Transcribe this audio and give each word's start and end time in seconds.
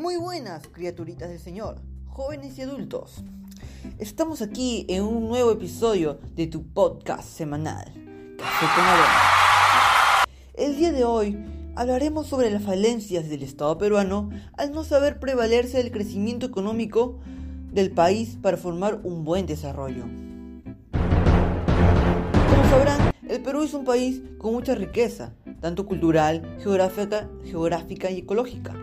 Muy 0.00 0.16
buenas, 0.16 0.66
criaturitas 0.66 1.28
del 1.28 1.38
Señor, 1.38 1.76
jóvenes 2.06 2.56
y 2.56 2.62
adultos. 2.62 3.22
Estamos 3.98 4.40
aquí 4.40 4.86
en 4.88 5.02
un 5.02 5.28
nuevo 5.28 5.52
episodio 5.52 6.18
de 6.34 6.46
tu 6.46 6.66
podcast 6.72 7.28
semanal. 7.28 7.92
El 10.54 10.76
día 10.76 10.90
de 10.92 11.04
hoy 11.04 11.38
hablaremos 11.76 12.28
sobre 12.28 12.50
las 12.50 12.62
falencias 12.62 13.28
del 13.28 13.42
Estado 13.42 13.76
peruano 13.76 14.30
al 14.56 14.72
no 14.72 14.84
saber 14.84 15.20
prevalerse 15.20 15.76
del 15.76 15.92
crecimiento 15.92 16.46
económico 16.46 17.18
del 17.70 17.90
país 17.90 18.38
para 18.40 18.56
formar 18.56 19.00
un 19.02 19.22
buen 19.26 19.44
desarrollo. 19.44 20.04
Como 20.94 22.70
sabrán, 22.70 23.12
el 23.28 23.42
Perú 23.42 23.64
es 23.64 23.74
un 23.74 23.84
país 23.84 24.22
con 24.38 24.54
mucha 24.54 24.74
riqueza, 24.74 25.34
tanto 25.60 25.84
cultural, 25.84 26.56
geográfica, 26.62 27.28
geográfica 27.44 28.10
y 28.10 28.20
ecológica. 28.20 28.79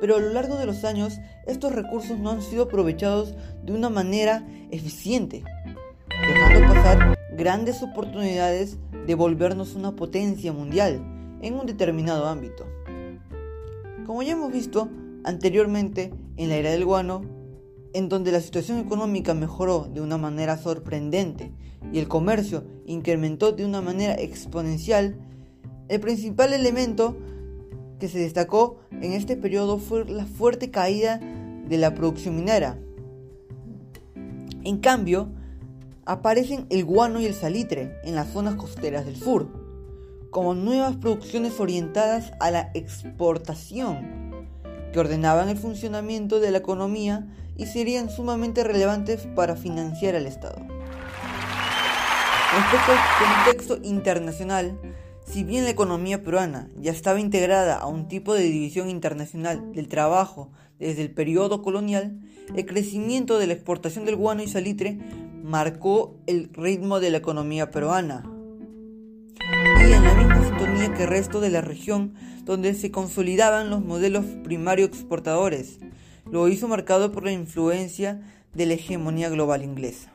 Pero 0.00 0.16
a 0.16 0.20
lo 0.20 0.30
largo 0.30 0.56
de 0.56 0.66
los 0.66 0.84
años, 0.84 1.18
estos 1.46 1.72
recursos 1.72 2.18
no 2.18 2.30
han 2.30 2.42
sido 2.42 2.64
aprovechados 2.64 3.34
de 3.64 3.72
una 3.72 3.88
manera 3.88 4.46
eficiente, 4.70 5.44
dejando 6.08 6.74
pasar 6.74 7.18
grandes 7.36 7.82
oportunidades 7.82 8.78
de 9.06 9.14
volvernos 9.14 9.74
una 9.74 9.94
potencia 9.94 10.52
mundial 10.52 11.02
en 11.42 11.54
un 11.54 11.66
determinado 11.66 12.26
ámbito. 12.26 12.66
Como 14.06 14.22
ya 14.22 14.32
hemos 14.32 14.52
visto 14.52 14.88
anteriormente 15.24 16.12
en 16.36 16.48
la 16.48 16.56
era 16.56 16.70
del 16.70 16.84
guano, 16.84 17.22
en 17.92 18.08
donde 18.08 18.32
la 18.32 18.40
situación 18.40 18.78
económica 18.78 19.34
mejoró 19.34 19.88
de 19.92 20.00
una 20.00 20.18
manera 20.18 20.58
sorprendente 20.58 21.52
y 21.92 21.98
el 21.98 22.08
comercio 22.08 22.64
incrementó 22.84 23.52
de 23.52 23.64
una 23.64 23.80
manera 23.80 24.14
exponencial, 24.14 25.16
el 25.88 26.00
principal 26.00 26.52
elemento 26.52 27.16
que 27.98 28.08
se 28.08 28.18
destacó 28.18 28.78
en 28.90 29.12
este 29.12 29.36
periodo 29.36 29.78
fue 29.78 30.04
la 30.04 30.26
fuerte 30.26 30.70
caída 30.70 31.18
de 31.18 31.78
la 31.78 31.94
producción 31.94 32.36
minera. 32.36 32.78
En 34.64 34.78
cambio, 34.78 35.28
aparecen 36.04 36.66
el 36.70 36.84
guano 36.84 37.20
y 37.20 37.26
el 37.26 37.34
salitre 37.34 37.98
en 38.04 38.14
las 38.14 38.28
zonas 38.28 38.54
costeras 38.56 39.04
del 39.06 39.16
sur, 39.16 39.48
como 40.30 40.54
nuevas 40.54 40.96
producciones 40.96 41.58
orientadas 41.60 42.32
a 42.40 42.50
la 42.50 42.70
exportación, 42.74 44.48
que 44.92 45.00
ordenaban 45.00 45.48
el 45.48 45.56
funcionamiento 45.56 46.40
de 46.40 46.50
la 46.50 46.58
economía 46.58 47.26
y 47.56 47.66
serían 47.66 48.10
sumamente 48.10 48.64
relevantes 48.64 49.26
para 49.34 49.56
financiar 49.56 50.14
al 50.14 50.26
Estado. 50.26 50.58
Respecto 52.56 52.92
al 52.92 53.44
contexto 53.44 53.78
internacional, 53.82 54.78
si 55.36 55.44
bien 55.44 55.64
la 55.64 55.70
economía 55.70 56.22
peruana 56.22 56.70
ya 56.80 56.92
estaba 56.92 57.20
integrada 57.20 57.76
a 57.76 57.86
un 57.88 58.08
tipo 58.08 58.32
de 58.32 58.44
división 58.44 58.88
internacional 58.88 59.70
del 59.74 59.86
trabajo 59.86 60.50
desde 60.78 61.02
el 61.02 61.10
periodo 61.10 61.60
colonial, 61.60 62.18
el 62.56 62.64
crecimiento 62.64 63.38
de 63.38 63.46
la 63.46 63.52
exportación 63.52 64.06
del 64.06 64.16
guano 64.16 64.42
y 64.42 64.48
salitre 64.48 64.98
marcó 65.44 66.16
el 66.26 66.48
ritmo 66.54 67.00
de 67.00 67.10
la 67.10 67.18
economía 67.18 67.70
peruana. 67.70 68.24
Y 69.86 69.92
en 69.92 70.04
la 70.04 70.14
misma 70.14 70.42
sintonía 70.42 70.94
que 70.94 71.02
el 71.02 71.10
resto 71.10 71.42
de 71.42 71.50
la 71.50 71.60
región, 71.60 72.14
donde 72.46 72.72
se 72.72 72.90
consolidaban 72.90 73.68
los 73.68 73.84
modelos 73.84 74.24
primario 74.42 74.86
exportadores, 74.86 75.80
lo 76.30 76.48
hizo 76.48 76.66
marcado 76.66 77.12
por 77.12 77.24
la 77.24 77.32
influencia 77.32 78.22
de 78.54 78.64
la 78.64 78.72
hegemonía 78.72 79.28
global 79.28 79.62
inglesa. 79.62 80.10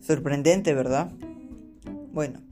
Sorprendente, 0.00 0.74
¿verdad? 0.74 1.10
Bueno, 2.12 2.48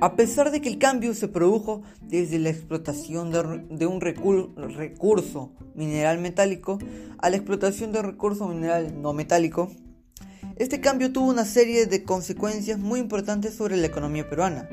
a 0.00 0.16
pesar 0.16 0.50
de 0.50 0.60
que 0.60 0.68
el 0.68 0.78
cambio 0.78 1.14
se 1.14 1.28
produjo 1.28 1.82
desde 2.02 2.38
la 2.38 2.50
explotación 2.50 3.30
de, 3.30 3.86
un 3.86 4.00
recurso 4.00 5.52
mineral 5.74 6.18
metálico 6.18 6.78
a 7.18 7.30
la 7.30 7.36
explotación 7.36 7.92
de 7.92 8.00
un 8.00 8.06
recurso 8.06 8.48
mineral 8.48 9.00
no 9.00 9.12
metálico, 9.12 9.70
este 10.56 10.80
cambio 10.80 11.12
tuvo 11.12 11.28
una 11.28 11.44
serie 11.44 11.86
de 11.86 12.02
consecuencias 12.02 12.78
muy 12.78 13.00
importantes 13.00 13.54
sobre 13.54 13.76
la 13.76 13.86
economía 13.86 14.28
peruana. 14.28 14.68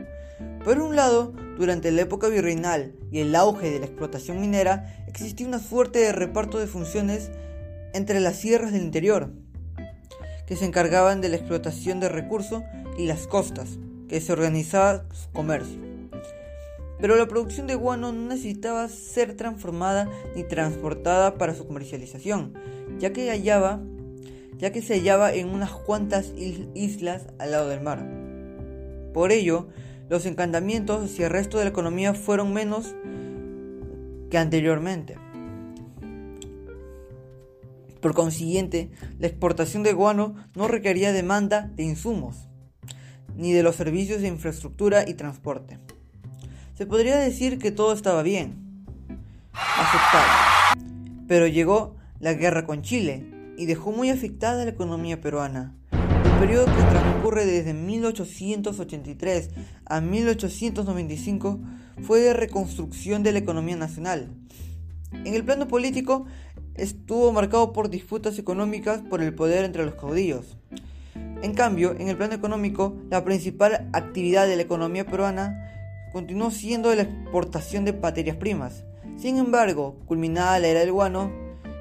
Por 0.64 0.80
un 0.80 0.96
lado, 0.96 1.34
durante 1.58 1.92
la 1.92 2.02
época 2.02 2.28
virreinal 2.28 2.94
y 3.12 3.20
el 3.20 3.36
auge 3.36 3.72
de 3.72 3.80
la 3.80 3.86
explotación 3.86 4.42
minera, 4.42 5.04
existía 5.08 5.48
un 5.48 5.60
fuerte 5.60 6.12
reparto 6.12 6.60
de 6.60 6.68
funciones 6.68 7.32
entre 7.94 8.20
las 8.20 8.36
sierras 8.36 8.74
del 8.74 8.84
interior, 8.84 9.32
que 10.46 10.56
se 10.56 10.66
encargaban 10.66 11.22
de 11.22 11.30
la 11.30 11.38
explotación 11.38 12.00
de 12.00 12.10
recursos, 12.10 12.64
y 12.98 13.06
las 13.06 13.28
costas, 13.28 13.78
que 14.08 14.22
se 14.22 14.34
organizaba 14.34 15.06
su 15.14 15.32
comercio. 15.32 15.78
Pero 17.00 17.16
la 17.16 17.28
producción 17.28 17.68
de 17.68 17.76
guano 17.76 18.12
no 18.12 18.30
necesitaba 18.30 18.88
ser 18.90 19.36
transformada 19.36 20.10
ni 20.36 20.44
transportada 20.44 21.38
para 21.38 21.54
su 21.54 21.68
comercialización, 21.68 22.54
ya 23.00 23.14
que, 23.14 23.26
se 24.82 24.94
hallaba 24.94 25.34
en 25.34 25.50
unas 25.50 25.72
cuantas 25.72 26.34
islas 26.74 27.28
al 27.38 27.52
lado 27.52 27.70
del 27.70 27.82
mar. 27.82 28.04
Por 29.14 29.32
ello, 29.32 29.68
los 30.10 30.26
encantamientos 30.26 31.04
hacia 31.04 31.28
el 31.28 31.32
resto 31.32 31.58
de 31.58 31.66
la 31.66 31.70
economía 31.70 32.14
fueron 32.14 32.54
menos 32.54 32.96
que 34.32 34.38
anteriormente. 34.38 35.18
Por 38.02 38.14
consiguiente, 38.14 38.90
la 39.20 39.28
exportación 39.28 39.84
de 39.84 39.94
guano 39.94 40.36
no 40.56 40.68
requería 40.68 41.12
demanda 41.12 41.72
de 41.76 41.84
insumos, 41.84 42.48
ni 43.38 43.54
de 43.54 43.64
los 43.64 43.76
servicios 43.76 44.22
de 44.22 44.28
infraestructura 44.28 45.08
y 45.08 45.14
transporte. 45.14 45.80
Se 46.76 46.86
podría 46.86 47.18
decir 47.18 47.60
que 47.60 47.72
todo 47.72 47.94
estaba 47.94 48.24
bien, 48.24 48.86
aceptable. 49.54 50.84
Pero 51.28 51.48
llegó 51.48 51.96
la 52.20 52.34
guerra 52.34 52.66
con 52.66 52.82
Chile 52.82 53.26
y 53.58 53.66
dejó 53.66 53.92
muy 53.92 54.10
afectada 54.10 54.66
la 54.66 54.72
economía 54.72 55.22
peruana. 55.22 55.76
El 55.92 56.40
periodo 56.40 56.66
que 56.66 56.84
transcurre 56.84 57.46
desde 57.46 57.74
1883 57.74 59.50
a 59.86 60.02
1895 60.02 61.60
fue 62.04 62.20
de 62.20 62.34
reconstrucción 62.34 63.24
de 63.24 63.32
la 63.32 63.40
economía 63.40 63.76
nacional. 63.76 64.30
En 65.12 65.34
el 65.34 65.44
plano 65.44 65.68
político 65.68 66.26
estuvo 66.76 67.32
marcado 67.32 67.74
por 67.74 67.90
disputas 67.90 68.38
económicas 68.38 69.02
por 69.02 69.22
el 69.22 69.34
poder 69.34 69.66
entre 69.66 69.86
los 69.86 69.96
caudillos. 69.96 70.58
En 71.44 71.54
cambio, 71.54 71.96
en 71.98 72.08
el 72.08 72.18
plano 72.18 72.34
económico, 72.34 72.98
la 73.12 73.24
principal 73.24 73.90
actividad 73.94 74.48
de 74.48 74.56
la 74.56 74.64
economía 74.64 75.06
peruana 75.06 75.72
continuó 76.12 76.50
siendo 76.50 76.94
la 76.96 77.04
exportación 77.04 77.86
de 77.86 77.94
materias 77.94 78.38
primas. 78.38 78.84
Sin 79.18 79.38
embargo, 79.38 80.00
culminada 80.08 80.60
la 80.60 80.68
era 80.68 80.80
del 80.80 80.92
guano 80.92 81.32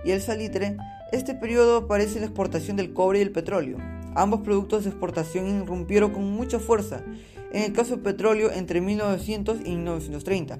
y 0.05 0.11
el 0.11 0.21
salitre, 0.21 0.77
este 1.11 1.35
periodo 1.35 1.79
aparece 1.79 2.21
la 2.21 2.27
exportación 2.27 2.77
del 2.77 2.93
cobre 2.93 3.21
y 3.21 3.23
el 3.23 3.33
petróleo. 3.33 3.79
Ambos 4.15 4.41
productos 4.41 4.85
de 4.85 4.91
exportación 4.91 5.63
irrumpieron 5.63 6.11
con 6.11 6.25
mucha 6.25 6.59
fuerza, 6.59 7.03
en 7.53 7.63
el 7.63 7.73
caso 7.73 7.93
del 7.93 8.03
petróleo 8.03 8.51
entre 8.53 8.81
1900 8.81 9.61
y 9.65 9.75
1930. 9.75 10.59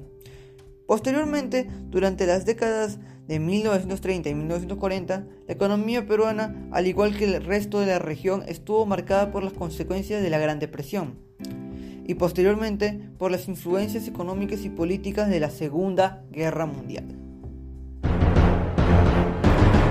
Posteriormente, 0.87 1.69
durante 1.91 2.27
las 2.27 2.47
décadas 2.47 2.99
de 3.27 3.41
1930 3.41 4.29
y 4.29 4.35
1940, 4.35 5.27
la 5.47 5.53
economía 5.53 6.07
peruana, 6.07 6.69
al 6.71 6.87
igual 6.87 7.17
que 7.17 7.25
el 7.25 7.45
resto 7.45 7.81
de 7.81 7.87
la 7.87 7.99
región, 7.99 8.45
estuvo 8.47 8.87
marcada 8.87 9.33
por 9.33 9.43
las 9.43 9.53
consecuencias 9.53 10.23
de 10.23 10.31
la 10.31 10.39
Gran 10.39 10.61
Depresión 10.61 11.19
y 12.07 12.15
posteriormente 12.15 13.01
por 13.19 13.33
las 13.33 13.49
influencias 13.49 14.07
económicas 14.07 14.65
y 14.65 14.71
políticas 14.71 15.29
de 15.29 15.41
la 15.41 15.51
Segunda 15.51 16.25
Guerra 16.31 16.67
Mundial. 16.67 17.05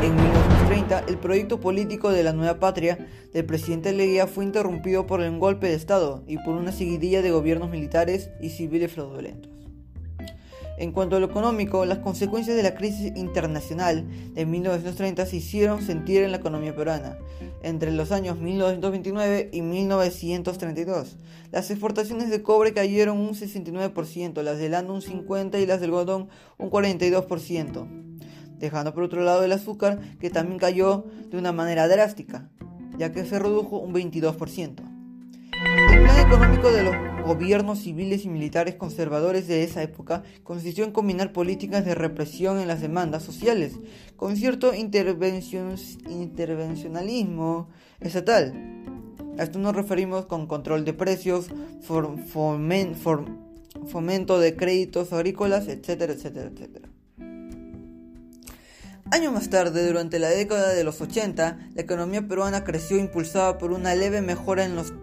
En 0.01 0.16
1930, 0.16 1.06
el 1.09 1.17
proyecto 1.17 1.59
político 1.59 2.12
de 2.12 2.23
la 2.23 2.31
nueva 2.31 2.59
patria 2.59 3.06
del 3.33 3.45
presidente 3.45 3.91
Leguía 3.91 4.27
fue 4.27 4.45
interrumpido 4.45 5.06
por 5.06 5.19
un 5.19 5.39
golpe 5.39 5.67
de 5.67 5.73
Estado 5.73 6.23
y 6.25 6.38
por 6.38 6.56
una 6.56 6.71
seguidilla 6.71 7.21
de 7.21 7.31
gobiernos 7.31 7.69
militares 7.69 8.30
y 8.39 8.51
civiles 8.51 8.94
fraudulentos. 8.94 9.55
En 10.77 10.92
cuanto 10.92 11.16
a 11.16 11.19
lo 11.19 11.27
económico, 11.27 11.86
las 11.86 12.00
consecuencias 12.00 12.57
de 12.57 12.63
la 12.63 12.75
crisis 12.75 13.13
internacional 13.16 14.06
de 14.33 14.45
1930 14.45 15.25
se 15.25 15.38
hicieron 15.38 15.81
sentir 15.81 16.24
en 16.24 16.31
la 16.31 16.38
economía 16.38 16.75
peruana. 16.75 17.18
Entre 17.63 17.92
los 17.92 18.12
años 18.12 18.39
1929 18.39 19.50
y 19.54 19.62
1932, 19.62 21.18
las 21.51 21.72
exportaciones 21.72 22.30
de 22.30 22.44
cobre 22.44 22.74
cayeron 22.74 23.18
un 23.19 23.36
69%, 23.36 24.42
las 24.42 24.57
del 24.57 24.72
lana 24.72 24.92
un 24.92 25.01
50% 25.01 25.62
y 25.62 25.66
las 25.66 25.80
del 25.80 25.92
algodón 25.92 26.27
un 26.57 26.69
42%, 26.69 27.88
dejando 28.60 28.94
por 28.94 29.04
otro 29.04 29.24
lado 29.24 29.45
el 29.45 29.54
azúcar 29.54 30.01
que 30.19 30.30
también 30.30 30.60
cayó 30.60 31.06
de 31.30 31.38
una 31.38 31.54
manera 31.54 31.88
drástica, 31.88 32.50
ya 32.98 33.13
que 33.13 33.24
se 33.24 33.39
redujo 33.39 33.77
un 33.77 33.94
22%. 33.94 34.94
El 35.77 36.04
plan 36.04 36.25
económico 36.25 36.72
de 36.72 36.83
los 36.83 36.95
gobiernos 37.25 37.80
civiles 37.80 38.24
y 38.24 38.30
militares 38.30 38.75
conservadores 38.75 39.45
de 39.48 39.63
esa 39.63 39.83
época 39.83 40.24
consistió 40.44 40.86
en 40.86 40.92
combinar 40.92 41.33
políticas 41.33 41.83
de 41.83 41.95
represión 41.95 42.60
en 42.60 42.69
las 42.69 42.80
demandas 42.80 43.24
sociales 43.24 43.74
con 44.16 44.38
cierto 44.38 44.74
intervencionalismo 44.74 47.68
estatal. 48.00 48.54
A 49.38 49.44
esto 49.44 49.60
nos 49.60 49.75
referimos 49.75 50.27
con 50.27 50.48
control 50.48 50.86
de 50.86 50.94
precios, 50.94 51.48
fomento 51.81 53.19
de 54.39 54.56
créditos 54.56 55.12
agrícolas, 55.12 55.68
etcétera, 55.68 56.13
etcétera, 56.13 56.50
etcétera. 56.54 56.88
Años 59.12 59.33
más 59.33 59.50
tarde, 59.50 59.86
durante 59.86 60.19
la 60.19 60.30
década 60.30 60.74
de 60.74 60.83
los 60.83 61.01
80, 61.01 61.69
la 61.75 61.81
economía 61.81 62.27
peruana 62.27 62.63
creció 62.63 62.98
impulsada 62.98 63.57
por 63.57 63.72
una 63.72 63.94
leve 63.94 64.22
mejora 64.22 64.66
en 64.66 64.75
los 64.75 64.94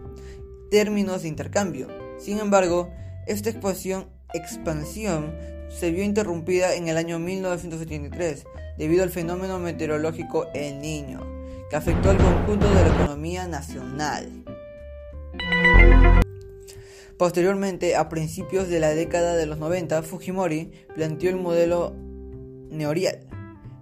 términos 0.73 1.21
de 1.21 1.27
intercambio. 1.27 1.87
Sin 2.17 2.39
embargo, 2.39 2.89
esta 3.27 3.51
expansión, 3.51 4.07
expansión 4.33 5.31
se 5.69 5.91
vio 5.91 6.03
interrumpida 6.03 6.73
en 6.73 6.87
el 6.87 6.97
año 6.97 7.19
1973 7.19 8.43
debido 8.79 9.03
al 9.03 9.11
fenómeno 9.11 9.59
meteorológico 9.59 10.47
El 10.55 10.79
Niño, 10.79 11.21
que 11.69 11.75
afectó 11.75 12.09
al 12.09 12.17
conjunto 12.17 12.67
de 12.67 12.73
la 12.73 12.87
economía 12.87 13.47
nacional. 13.47 14.43
Posteriormente, 17.19 17.95
a 17.95 18.09
principios 18.09 18.67
de 18.67 18.79
la 18.79 18.95
década 18.95 19.35
de 19.35 19.45
los 19.45 19.59
90, 19.59 20.01
Fujimori 20.01 20.71
planteó 20.95 21.29
el 21.29 21.35
modelo 21.35 21.93
neorial. 22.71 23.19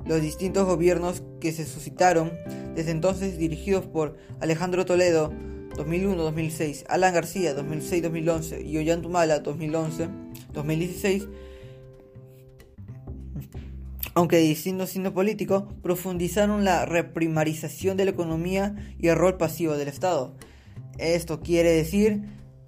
Los 0.05 0.21
distintos 0.21 0.65
gobiernos 0.65 1.23
que 1.39 1.53
se 1.53 1.63
suscitaron 1.63 2.33
desde 2.75 2.91
entonces 2.91 3.38
dirigidos 3.38 3.85
por 3.85 4.17
Alejandro 4.41 4.85
Toledo 4.85 5.31
2001-2006, 5.75 6.85
Alan 6.89 7.13
García 7.13 7.56
2006-2011 7.56 8.65
y 8.65 8.77
Ollantumala 8.77 9.44
2011-2016 9.44 11.27
aunque 14.13 14.38
distinto 14.38 14.88
signo 14.88 15.13
político, 15.13 15.68
profundizaron 15.81 16.65
la 16.65 16.85
reprimarización 16.85 17.97
de 17.97 18.06
la 18.06 18.12
economía 18.12 18.75
y 19.00 19.07
el 19.07 19.15
rol 19.15 19.38
pasivo 19.38 19.77
del 19.77 19.88
Estado. 19.88 20.35
Esto 20.97 21.39
quiere 21.39 21.71
decir 21.71 22.24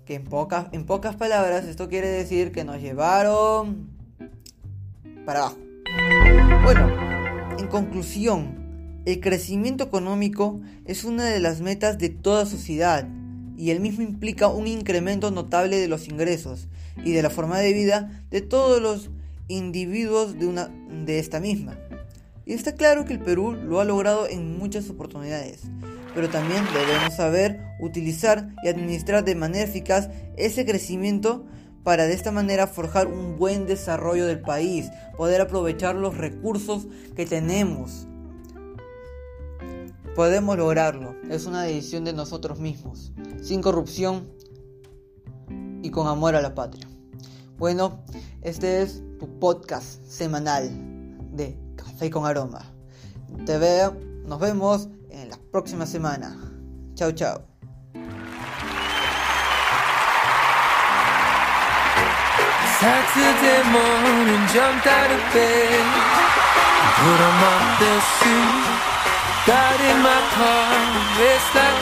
que 0.06 0.16
en 0.16 0.24
pocas, 0.24 0.68
en 0.72 0.86
pocas 0.86 1.16
palabras, 1.16 1.66
esto 1.66 1.90
quiere 1.90 2.08
decir 2.08 2.52
que 2.52 2.64
nos 2.64 2.82
llevaron 2.82 3.90
para 5.26 5.40
abajo. 5.40 5.58
Bueno, 6.64 6.90
en 7.60 7.68
conclusión, 7.68 8.63
el 9.06 9.20
crecimiento 9.20 9.84
económico 9.84 10.62
es 10.86 11.04
una 11.04 11.26
de 11.26 11.40
las 11.40 11.62
metas 11.62 11.98
de 11.98 12.10
toda 12.10 12.46
sociedad 12.46 13.08
y 13.58 13.72
el 13.72 13.80
mismo 13.80 14.02
implica 14.02 14.48
un 14.48 14.68
incremento 14.68 15.30
notable 15.30 15.78
de 15.78 15.88
los 15.88 16.08
ingresos 16.08 16.68
y 17.04 17.12
de 17.12 17.22
la 17.22 17.30
forma 17.30 17.60
de 17.60 17.74
vida 17.74 18.24
de 18.32 18.42
todos 18.42 18.82
los 18.82 19.10
individuos 19.48 20.40
de, 20.40 20.48
una, 20.48 20.70
de 21.06 21.20
esta 21.20 21.40
misma. 21.40 21.78
Y 22.46 22.54
está 22.54 22.76
claro 22.76 23.06
que 23.06 23.14
el 23.14 23.20
Perú 23.20 23.54
lo 23.54 23.80
ha 23.80 23.86
logrado 23.86 24.28
en 24.28 24.58
muchas 24.58 24.90
oportunidades, 24.90 25.62
pero 26.14 26.30
también 26.30 26.64
debemos 26.74 27.16
saber 27.16 27.62
utilizar 27.80 28.50
y 28.64 28.70
administrar 28.70 29.24
de 29.24 29.36
manera 29.36 29.66
eficaz 29.66 30.10
ese 30.38 30.66
crecimiento 30.66 31.46
para 31.84 32.06
de 32.06 32.14
esta 32.14 32.32
manera 32.32 32.68
forjar 32.68 33.08
un 33.08 33.38
buen 33.38 33.66
desarrollo 33.66 34.26
del 34.26 34.40
país, 34.40 34.90
poder 35.18 35.42
aprovechar 35.42 35.96
los 35.96 36.18
recursos 36.18 36.88
que 37.16 37.26
tenemos. 37.26 38.08
Podemos 40.16 40.58
lograrlo, 40.58 41.16
es 41.28 41.48
una 41.48 41.64
decisión 41.64 42.06
de 42.06 42.14
nosotros 42.14 42.60
mismos, 42.60 43.12
sin 43.42 43.64
corrupción 43.64 44.30
y 45.82 45.90
con 45.90 46.08
amor 46.08 46.36
a 46.36 46.42
la 46.42 46.54
patria. 46.54 46.88
Bueno, 47.58 48.04
este 48.44 48.84
es 48.84 49.02
tu 49.18 49.40
podcast 49.40 50.04
semanal 50.06 50.70
de 51.32 51.58
Café 51.76 52.12
con 52.12 52.28
Aroma. 52.28 52.62
Te 53.48 53.58
veo, 53.58 53.98
nos 54.28 54.40
vemos 54.40 54.88
en 55.10 55.32
la 55.32 55.38
próxima 55.52 55.88
semana. 55.88 56.38
Chao, 56.94 57.12
chao. 57.14 57.42
Got 69.46 69.80
in 69.82 69.98
my 70.02 70.22
car, 70.32 70.72
raced 71.20 71.56
like 71.56 71.73